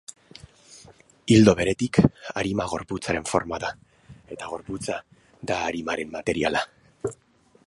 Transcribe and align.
Ildo 1.35 1.53
beretik, 1.59 1.99
arima 2.43 2.67
gorputzaren 2.73 3.29
forma 3.35 3.61
da, 3.67 3.71
eta 4.37 4.51
gorputza 4.55 5.01
da 5.53 5.63
arimaren 5.71 6.15
materiala. 6.21 6.69